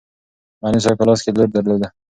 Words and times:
معلم 0.61 0.79
صاحب 0.85 0.97
په 0.99 1.05
لاس 1.07 1.19
کې 1.23 1.31
لور 1.37 1.49
درلود. 1.51 1.81